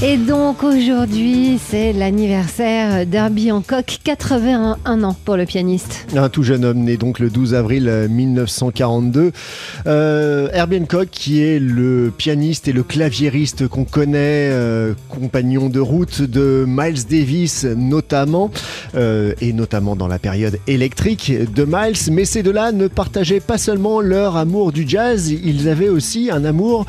[0.00, 6.06] Et donc aujourd'hui, c'est l'anniversaire d'Herbie Hancock, 81 ans pour le pianiste.
[6.14, 9.32] Un tout jeune homme né donc le 12 avril 1942.
[9.88, 15.80] Euh, Herbie Hancock qui est le pianiste et le claviériste qu'on connaît, euh, compagnon de
[15.80, 18.52] route de Miles Davis notamment,
[18.94, 22.12] euh, et notamment dans la période électrique de Miles.
[22.12, 26.44] Mais ces deux-là ne partageaient pas seulement leur amour du jazz, ils avaient aussi un
[26.44, 26.86] amour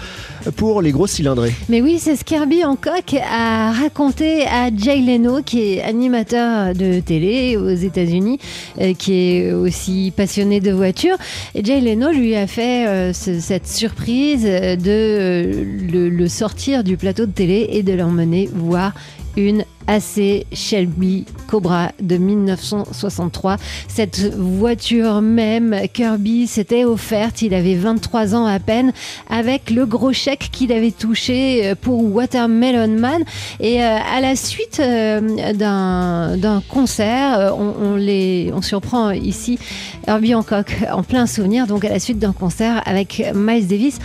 [0.57, 1.55] pour les grosses cylindrées.
[1.70, 6.99] Mais oui, c'est ce qu'Herbie Hancock a raconté à Jay Leno, qui est animateur de
[6.99, 8.40] télé aux États-Unis,
[8.80, 11.17] euh, qui est aussi passionné de voitures.
[11.55, 16.98] Et Jay Leno lui a fait euh, ce- cette surprise de euh, le sortir du
[16.98, 18.93] plateau de télé et de l'emmener voir
[19.38, 23.57] une AC Shelby Cobra de 1963.
[23.87, 28.93] Cette voiture même, Kirby s'était offerte, il avait 23 ans à peine,
[29.29, 33.23] avec le gros chèque qu'il avait touché euh, pour Watermelon Man.
[33.59, 39.57] Et euh, à la suite euh, d'un concert, on, on les, on surprend ici
[40.05, 43.99] Herbie Hancock en plein souvenir, donc à la suite d'un concert avec Miles Davis.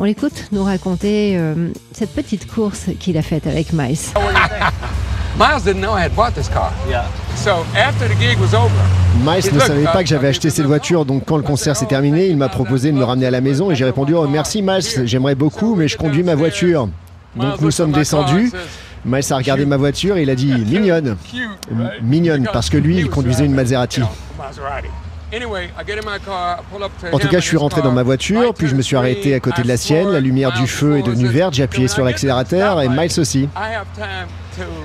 [0.00, 3.98] On l'écoute nous raconter euh, cette petite course qu'il a faite avec Miles.
[5.36, 6.72] Miles didn't know I had bought this car.
[6.88, 7.04] Yeah.
[7.34, 8.70] So after the gig was over,
[9.24, 12.28] Miles ne savait pas que j'avais acheté cette voiture, donc quand le concert s'est terminé,
[12.28, 15.04] il m'a proposé de me ramener à la maison et j'ai répondu oh, Merci Miles,
[15.04, 16.88] j'aimerais beaucoup, mais je conduis ma voiture.
[17.34, 18.52] Donc nous sommes descendus.
[19.04, 21.16] Miles a regardé ma voiture et il a dit mignonne.
[22.02, 24.02] mignonne, parce que lui, il conduisait une Maserati.
[25.32, 25.60] You know, Maserati.
[25.60, 27.56] Anyway, I get in my car, I pull up to En tout cas, je suis
[27.56, 30.10] rentré dans ma voiture, puis je me suis arrêté à côté de la sienne.
[30.10, 31.54] La lumière du feu est devenue verte.
[31.54, 33.48] J'ai appuyé sur "When I get to the l'accélérateur et Miles aussi.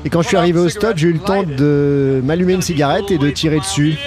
[0.06, 3.10] Et quand je suis arrivé au stop, j'ai eu le temps de m'allumer une cigarette
[3.12, 3.98] et de tirer dessus.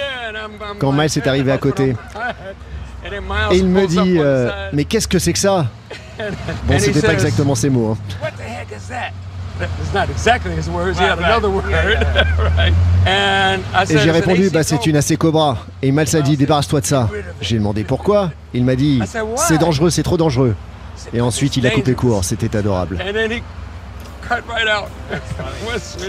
[0.79, 1.95] Quand Miles est arrivé à côté.
[3.51, 5.67] Et il me dit euh, Mais qu'est-ce que c'est que ça?
[6.65, 7.95] Bon, c'était pas exactement ces mots.
[7.95, 8.27] hein.
[9.61, 10.99] It's not exactly his words.
[10.99, 11.65] He had another word.
[12.57, 12.73] right.
[13.05, 15.57] And I Et said, j'ai "It's an répondu Bah, c'est une AC Cobra.
[15.81, 17.09] Et Miles a dit Débarrasse-toi de ça.
[17.41, 18.31] J'ai demandé pourquoi.
[18.53, 19.01] Il m'a dit
[19.35, 20.55] C'est dangereux, c'est trop dangereux.
[21.13, 22.23] Et ensuite, il a coupé court.
[22.23, 22.97] C'était adorable.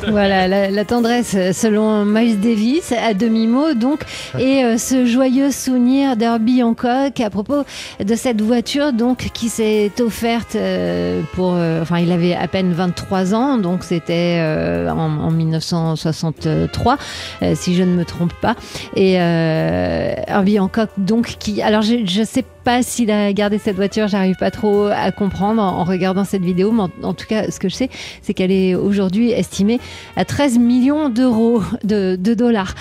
[0.08, 4.00] Voilà, la, tendresse euh, selon Miles Davis, à demi-mot donc,
[4.38, 7.64] et euh, ce joyeux souvenir d'Herbie Hancock à propos
[8.02, 13.34] de cette voiture donc qui s'est offerte euh, pour, enfin il avait à peine 23
[13.34, 14.40] ans, donc c'était
[14.88, 16.98] en, en 1963,
[17.42, 18.56] euh, si je ne me trompe pas,
[18.96, 24.08] et Herbie Hancock donc qui, alors je, je sais pas s'il a gardé cette voiture,
[24.08, 27.50] j'arrive pas trop à comprendre en, en regardant cette vidéo, mais en, en tout cas
[27.50, 27.90] ce que je sais,
[28.22, 29.80] c'est qu'elle est aujourd'hui estimée
[30.16, 32.74] à 13 millions d'euros, de, de dollars.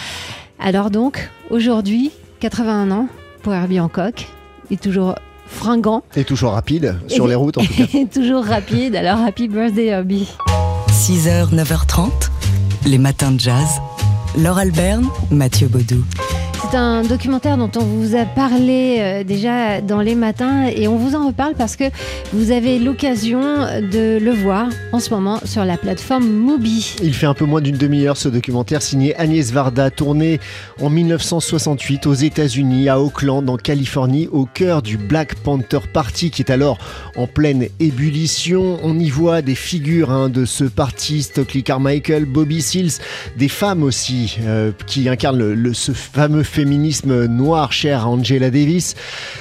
[0.59, 3.07] Alors donc, aujourd'hui, 81 ans
[3.43, 4.27] pour Herbie Hancock,
[4.69, 5.15] il est toujours
[5.45, 7.85] fringant, Et toujours rapide, sur Et- les routes en tout cas.
[7.93, 8.95] et toujours rapide.
[8.95, 10.27] Alors, happy birthday Herbie
[10.89, 12.09] 6h, 9h30,
[12.85, 13.67] les matins de jazz.
[14.37, 16.03] Laure Alberne, Mathieu Baudou.
[16.59, 20.97] C'est un documentaire dont on vous a parlé euh, déjà dans les matins et on
[20.97, 21.85] vous en reparle parce que
[22.33, 26.95] vous avez l'occasion de le voir en ce moment sur la plateforme Mubi.
[27.03, 30.39] Il fait un peu moins d'une demi-heure ce documentaire signé Agnès Varda, tourné
[30.81, 36.41] en 1968 aux États-Unis, à Oakland, en Californie, au cœur du Black Panther Party qui
[36.41, 36.79] est alors
[37.15, 38.79] en pleine ébullition.
[38.83, 42.99] On y voit des figures hein, de ce parti, Stockley Carmichael, Bobby Seals,
[43.37, 48.95] des femmes aussi euh, qui incarnent ce fameux féminisme noir cher Angela Davis.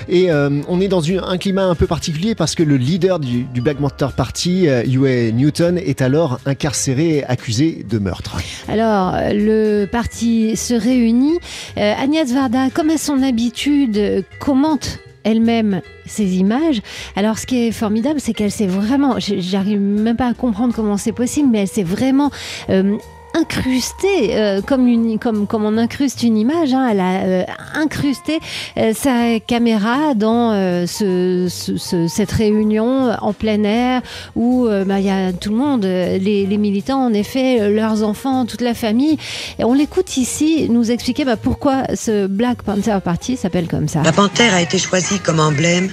[0.08, 3.46] Et euh, on est dans un climat un peu particulier parce que le leader du,
[3.54, 8.36] Black Panther Party, euh, Huey Newton, est alors incarcéré, accusé de meurtre.
[8.68, 11.38] Alors, euh, le parti se réunit.
[11.76, 16.80] Euh, Agnès Varda, comme à son habitude, euh, commente elle-même ces images.
[17.16, 20.96] Alors, ce qui est formidable, c'est qu'elle s'est vraiment, j'arrive même pas à comprendre comment
[20.96, 22.30] c'est possible, mais elle s'est vraiment
[22.70, 22.96] euh,
[23.36, 27.42] incrustée, euh, comme, comme, comme on incruste une image, hein, elle a euh,
[27.74, 28.38] incrusté
[28.78, 34.02] euh, sa caméra dans euh, ce, ce- ce- cette réunion en plein air
[34.34, 38.60] où bah, il y a tout le monde, les, militants, en effet, leurs enfants, toute
[38.62, 39.18] la famille.
[39.58, 44.02] Et on l'écoute ici nous expliquer bah, pourquoi ce Black Panther Party s'appelle comme ça.
[44.02, 45.90] La panthère a été choisie comme emblème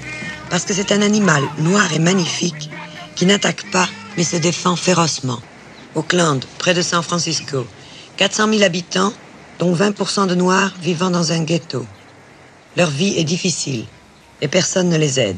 [0.50, 2.70] parce que c'est un animal noir et magnifique
[3.16, 3.88] qui n'attaque pas
[4.18, 5.40] mais se défend férocement.
[5.96, 7.68] Auckland, près de San Francisco,
[8.18, 9.14] 400 000 habitants,
[9.60, 11.86] dont 20% de noirs vivant dans un ghetto.
[12.76, 13.86] Leur vie est difficile
[14.42, 15.38] et personne ne les aide.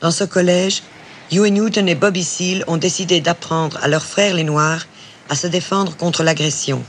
[0.00, 0.82] Dans ce collège,
[1.30, 4.86] Huey Newton et Bobby Seale ont décidé d'apprendre à leurs frères les Noirs
[5.28, 6.82] à se défendre contre l'agression.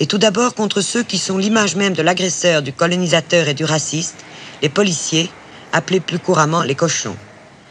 [0.00, 3.64] Et tout d'abord contre ceux qui sont l'image même de l'agresseur, du colonisateur et du
[3.64, 4.24] raciste,
[4.62, 5.30] les policiers,
[5.72, 7.16] appelés plus couramment les cochons.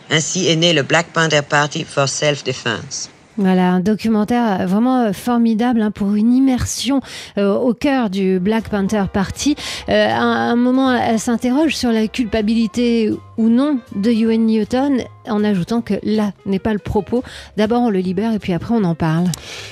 [0.09, 3.09] Ainsi est né le Black Panther Party for Self-Defense.
[3.37, 7.01] Voilà, un documentaire vraiment formidable hein, pour une immersion
[7.37, 9.55] euh, au cœur du Black Panther Party.
[9.89, 15.43] Euh, à un moment, elle s'interroge sur la culpabilité ou non de Ewan Newton, en
[15.43, 17.23] ajoutant que là n'est pas le propos.
[17.57, 19.25] D'abord, on le libère et puis après, on en parle.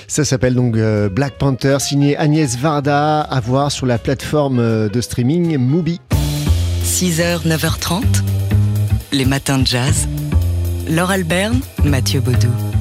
[0.08, 5.00] Ça s'appelle donc euh, Black Panther, signé Agnès Varda, à voir sur la plateforme de
[5.00, 6.00] streaming Mubi.
[6.84, 8.02] 6h, 9h30,
[9.12, 10.08] les matins de jazz.
[10.90, 12.71] Laure Alberne, Mathieu Baudou.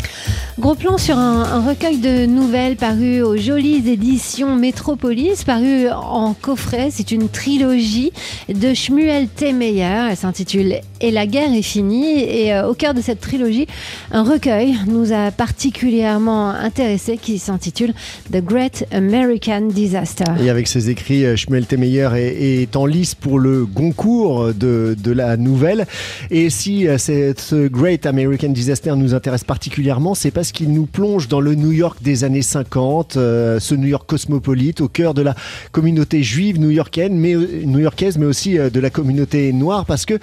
[0.61, 6.89] Gros plan sur un, recueil de nouvelles paru aux jolies éditions Métropolis, paru en coffret.
[6.91, 8.13] C'est une trilogie
[8.47, 9.53] de Shmuel T.
[9.53, 10.09] Meyer.
[10.11, 12.21] Elle s'intitule Et la guerre est finie.
[12.21, 13.67] Et euh, au cœur de cette trilogie,
[14.11, 17.93] un recueil nous a particulièrement intéressé qui s'intitule
[18.31, 20.25] The Great American Disaster.
[20.39, 21.77] Et avec ses écrits, euh, Shmuel T.
[21.77, 25.87] Meyer est, en lice pour le Goncourt de, de la nouvelle.
[26.29, 31.27] Et si euh, cette Great American Disaster nous intéresse particulièrement, c'est parce qu'il nous plonge
[31.27, 35.21] dans le New York des années 50, euh, ce New York cosmopolite, au cœur de
[35.21, 35.35] la
[35.71, 40.19] communauté juive new-yorkaise, mais, new-yorkaise, mais aussi de la communauté noire, parce que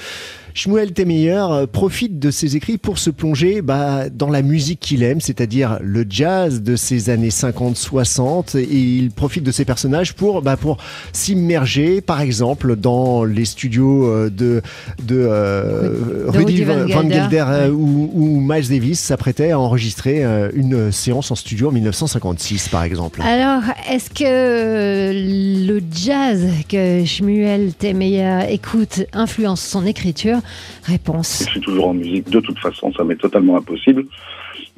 [0.54, 5.02] Shmuel Temeyer euh, profite de ses écrits pour se plonger bah, dans la musique qu'il
[5.02, 8.58] aime, c'est-à-dire le jazz de ces années 50-60.
[8.58, 10.78] Et il profite de ses personnages pour, bah, pour
[11.12, 14.62] s'immerger, par exemple, dans les studios euh, de,
[15.02, 20.24] de, euh, Rudy Van, Gelder, où, où, Miles Davis s'apprêtait à enregistrer
[20.54, 23.20] une séance en studio en 1956, par exemple.
[23.22, 30.40] Alors, est-ce que le jazz que Shmuel Temeyer écoute influence son écriture?
[30.84, 31.44] Réponse.
[31.46, 34.04] Je suis toujours en musique, de toute façon, ça m'est totalement impossible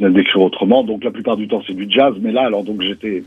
[0.08, 0.82] d'écrire autrement.
[0.82, 2.14] Donc la plupart du temps, c'est du jazz.
[2.20, 3.22] Mais là, alors donc j'étais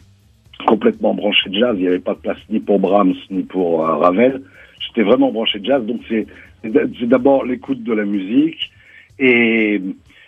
[0.66, 1.76] complètement branché jazz.
[1.78, 4.42] Il n'y avait pas de place ni pour Brahms ni pour euh, Ravel.
[4.80, 5.86] J'étais vraiment branché jazz.
[5.86, 6.26] Donc c'est
[7.08, 8.72] d'abord l'écoute de la musique
[9.20, 9.82] et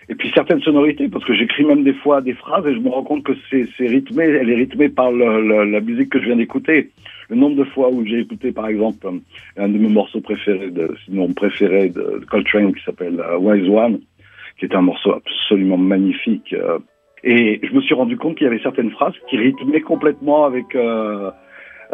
[0.07, 2.89] et puis certaines sonorités, parce que j'écris même des fois des phrases et je me
[2.89, 6.91] rends compte que c'est rythmé, elle est rythmée par la musique que je viens d'écouter.
[7.29, 9.07] Le nombre de fois où j'ai écouté, par exemple,
[9.57, 13.99] un de mes morceaux préférés, de, sinon préféré de, Coltrane, qui s'appelle euh, Wise One,
[14.59, 16.53] qui est un morceau absolument magnifique.
[16.53, 16.79] Euh,
[17.23, 20.75] et je me suis rendu compte qu'il y avait certaines phrases qui rythmaient complètement avec
[20.75, 21.31] euh,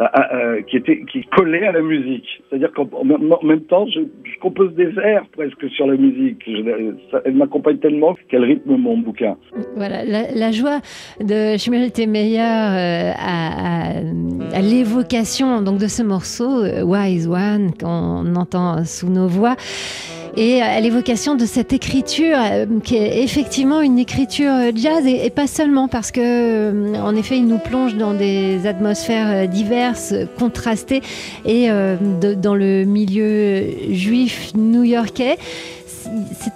[0.00, 2.24] euh, euh, euh, qui était qui collait à la musique.
[2.48, 4.00] C'est-à-dire qu'en même temps, je,
[4.40, 6.42] compose des airs presque sur la musique.
[7.24, 9.36] Elle m'accompagne tellement qu'elle rythme mon bouquin.
[9.76, 10.80] Voilà, la, joie
[11.20, 13.98] de Schmidt Meyer euh, à,
[14.52, 19.56] à l'évocation donc de ce morceau Wise One qu'on entend sous nos voix
[20.36, 22.38] et à l'évocation de cette écriture
[22.84, 27.58] qui est effectivement une écriture jazz et, pas seulement parce que en effet il nous
[27.58, 31.02] plonge dans des atmosphères diverses contrastées
[31.44, 31.96] et euh,
[32.36, 35.38] dans le milieu juif new-yorkais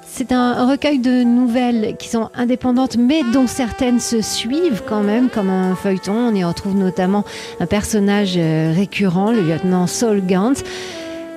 [0.06, 5.28] c'est un recueil de nouvelles qui sont indépendantes, mais dont certaines se suivent quand même,
[5.28, 6.14] comme un feuilleton.
[6.14, 7.25] On y retrouve notamment
[7.61, 10.64] un personnage euh, récurrent, le lieutenant Saul Gantz.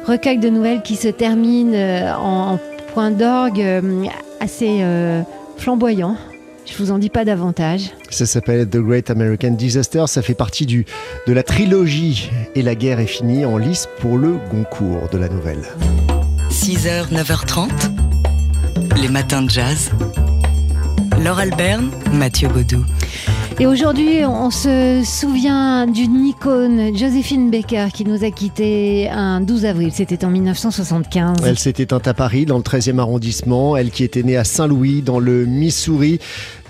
[0.05, 2.59] Recueil de nouvelles qui se termine euh, en
[2.93, 3.63] point d'orgue
[4.39, 4.83] assez
[5.57, 6.17] flamboyant.
[6.65, 7.91] Je vous en dis pas davantage.
[8.09, 10.03] Ça s'appelle The Great American Disaster.
[10.07, 10.85] Ça fait partie du,
[11.27, 15.29] de la trilogie Et la guerre est finie en lice pour le Goncourt de la
[15.29, 15.63] nouvelle.
[16.51, 17.69] 6h, 9h30,
[19.01, 19.91] les matins de jazz.
[21.23, 22.85] Laure Alberne, Mathieu Baudou.
[23.61, 29.65] Et aujourd'hui, on se souvient d'une icône, Joséphine Baker, qui nous a quittés un 12
[29.65, 29.91] avril.
[29.91, 31.39] C'était en 1975.
[31.45, 33.75] Elle s'est éteinte à Paris, dans le 13e arrondissement.
[33.75, 36.19] Elle qui était née à Saint-Louis, dans le Missouri,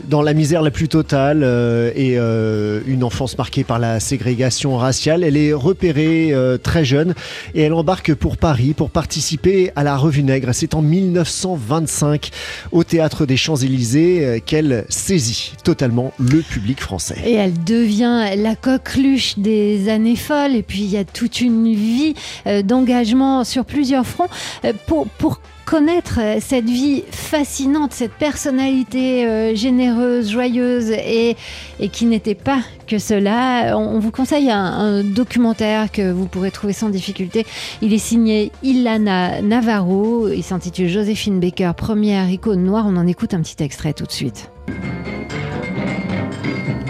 [0.06, 4.76] dans la misère la plus totale euh, et euh, une enfance marquée par la ségrégation
[4.76, 5.24] raciale.
[5.24, 7.14] Elle est repérée euh, très jeune
[7.54, 10.50] et elle embarque pour Paris pour participer à la Revue Nègre.
[10.54, 12.32] C'est en 1925
[12.72, 17.18] au Théâtre des Champs-Élysées qu'elle saisit totalement le public français.
[17.26, 20.56] Et elle devient la coqueluche des années folles.
[20.56, 22.16] Et puis il y a toute une vie
[22.48, 24.28] euh, d'engagement sur plusieurs fronts
[24.66, 31.36] euh, pour, pour connaître euh, cette vie fascinante, cette personnalité généreuse, joyeuse et,
[31.80, 33.78] et qui n'était pas que cela.
[33.78, 37.46] On, vous conseille un, un, documentaire que vous pourrez trouver sans difficulté.
[37.82, 40.30] Il est signé Ilana Navarro.
[40.30, 42.86] Il s'intitule Joséphine Baker, première icône noire.
[42.88, 44.50] On en écoute un petit extrait tout de suite.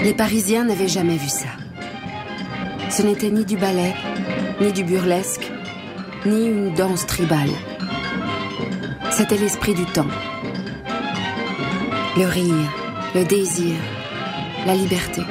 [0.01, 1.49] Les Parisiens n'avaient jamais vu ça.
[2.89, 3.93] Ce n'était ni du ballet,
[4.61, 5.51] ni du burlesque,
[6.25, 7.49] ni une danse tribale.
[9.11, 10.07] C'était l'esprit du temps.
[12.17, 12.71] Le rire,
[13.13, 13.75] le désir,
[14.65, 15.21] la liberté.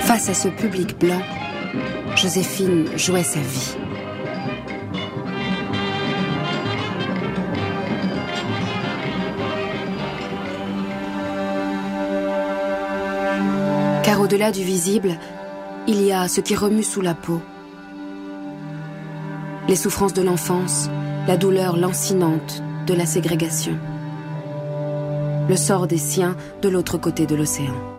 [0.00, 1.22] Face à ce public blanc,
[2.14, 3.85] Joséphine jouait sa vie.
[14.06, 15.18] Car au-delà du visible,
[15.88, 17.40] il y a ce qui remue sous la peau.
[19.66, 20.88] Les souffrances de l'enfance,
[21.26, 23.76] la douleur lancinante de la ségrégation.
[25.48, 27.95] Le sort des siens de l'autre côté de l'océan.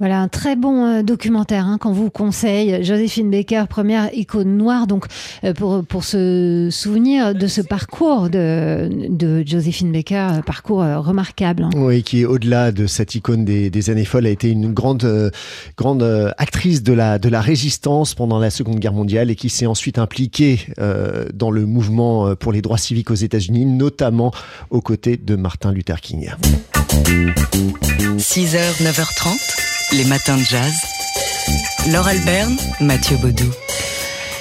[0.00, 2.84] Voilà, un très bon euh, documentaire hein, qu'on vous conseille.
[2.84, 5.06] Joséphine Baker, première icône noire, donc
[5.42, 11.64] euh, pour, pour se souvenir de ce parcours de, de Joséphine Baker, euh, parcours remarquable.
[11.64, 11.70] Hein.
[11.74, 15.32] Oui, qui au-delà de cette icône des, des, années folles, a été une grande,
[15.76, 19.66] grande actrice de la, de la résistance pendant la Seconde Guerre mondiale et qui s'est
[19.66, 20.66] ensuite impliquée
[21.34, 24.32] dans le mouvement pour les droits civiques aux États-Unis, notamment
[24.70, 26.30] aux côtés de Martin Luther King.
[28.18, 29.77] 6h, 9h30.
[29.92, 30.74] Les matins de jazz.
[31.90, 33.50] Laure Alberne, Mathieu Baudou.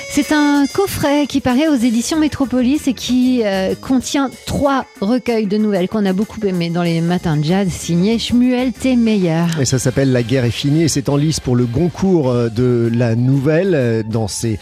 [0.10, 5.58] C'est un coffret qui paraît aux éditions Métropolis et qui euh, contient trois recueils de
[5.58, 8.98] nouvelles qu'on a beaucoup aimés dans les matins de jazz, signé Shmuel T.
[8.98, 9.46] Meyer.
[9.62, 12.50] Et ça s'appelle La guerre est finie et c'est en lice pour le Goncourt euh,
[12.50, 14.60] de la nouvelle euh, dans ces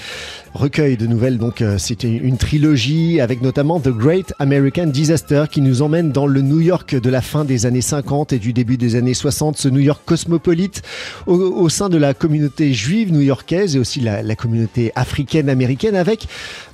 [0.55, 1.38] recueil de nouvelles.
[1.38, 6.27] Donc, euh, c'était une trilogie avec notamment The Great American Disaster qui nous emmène dans
[6.27, 9.57] le New York de la fin des années 50 et du début des années 60,
[9.57, 10.81] ce New York cosmopolite
[11.27, 16.25] au, sein de la communauté juive new-yorkaise et aussi la, communauté africaine-américaine avec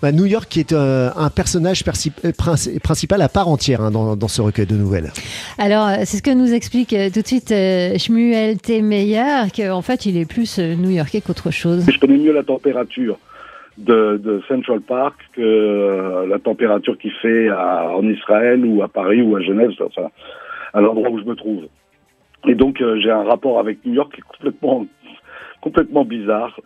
[0.02, 2.32] bah, New York qui est euh, un personnage euh,
[2.80, 5.12] principal à part entière hein, dans, ce recueil de nouvelles.
[5.58, 8.82] Alors, c'est ce que nous explique tout de suite Shmuel T.
[8.82, 11.86] Meyer, qu'en fait, il est plus new-yorkais qu'autre chose.
[11.92, 13.18] Je connais mieux la température
[13.78, 18.88] de, de, Central Park que euh, la température qu'il fait à, en Israël ou à
[18.88, 20.10] Paris ou à Genève, enfin,
[20.74, 21.68] à l'endroit où je me trouve.
[22.48, 24.86] Et donc euh, j'ai un rapport avec New York qui est complètement,
[25.62, 26.60] complètement bizarre.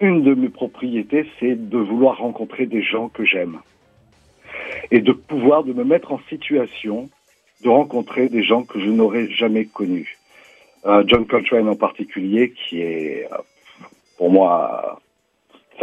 [0.00, 3.58] Une de mes propriétés, c'est de vouloir rencontrer des gens que j'aime
[4.90, 7.08] et de pouvoir de me mettre en situation
[7.62, 10.18] de rencontrer des gens que je n'aurais jamais connus.
[10.84, 13.28] Euh, John Coltrane en particulier, qui est
[14.18, 15.00] pour moi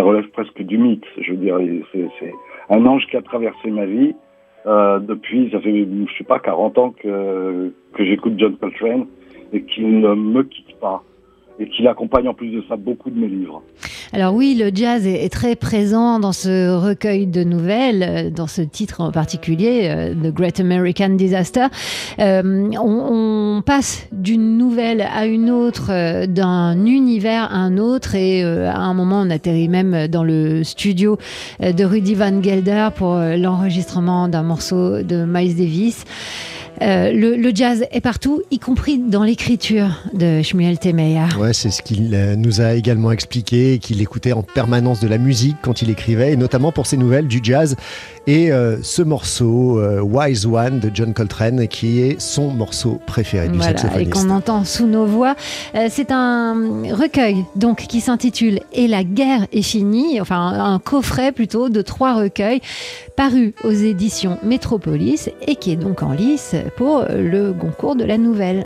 [0.04, 1.06] ça relève presque du mythe.
[1.18, 1.58] Je veux dire,
[1.94, 2.34] c'est
[2.70, 4.14] un ange qui a traversé ma vie.
[4.66, 9.06] Euh, depuis, ça fait, je sais pas, 40 ans que, que j'écoute John Coltrane
[9.52, 11.04] et qui ne me quitte pas
[11.60, 13.62] et qui l'accompagne en plus de ça beaucoup de mes livres.
[14.16, 18.62] Alors oui, le jazz est, très présent dans ce recueil de nouvelles, euh, dans ce
[18.62, 21.66] titre en particulier, euh, The Great American Disaster.
[22.20, 28.78] Euh, on, passe d'une nouvelle à une autre, d'un univers à un autre, et à
[28.78, 31.18] un moment on atterrit même dans le studio
[31.62, 36.04] de Rudy Van Gelder pour l'enregistrement d'un morceau de Miles Davis.
[36.82, 41.36] Euh, le, jazz est partout, y compris dans l'écriture de Shmuel Temeyer.
[41.40, 45.18] Ouais, c'est ce qu'il euh, nous a également expliqué, qu'il écoutait en permanence de la
[45.18, 47.76] musique quand il écrivait, et notamment pour ses nouvelles du jazz.
[48.26, 53.58] Et euh, ce morceau, Wise One de John Coltrane, qui est son morceau préféré du
[53.58, 55.36] voilà, Et qu'on entend sous nos voix.
[55.90, 56.54] c'est un
[56.94, 62.14] recueil donc qui s'intitule Et la guerre est finie, enfin un coffret plutôt de trois
[62.14, 62.62] recueils
[63.16, 68.18] paru aux éditions Métropolis et qui est donc en lice pour le concours de la
[68.18, 68.66] nouvelle.